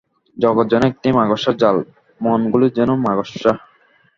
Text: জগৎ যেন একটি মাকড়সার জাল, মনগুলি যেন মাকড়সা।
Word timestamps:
জগৎ 0.37 0.65
যেন 0.71 0.83
একটি 0.91 1.07
মাকড়সার 1.17 1.55
জাল, 1.57 1.77
মনগুলি 2.21 2.67
যেন 2.77 2.89
মাকড়সা। 3.05 3.51